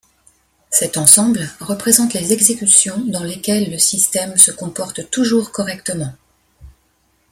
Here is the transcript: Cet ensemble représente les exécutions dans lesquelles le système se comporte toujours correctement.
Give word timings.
Cet 0.71 0.97
ensemble 0.97 1.51
représente 1.59 2.13
les 2.15 2.33
exécutions 2.33 3.05
dans 3.05 3.21
lesquelles 3.21 3.69
le 3.69 3.77
système 3.77 4.35
se 4.39 4.49
comporte 4.49 5.07
toujours 5.11 5.51
correctement. 5.51 6.11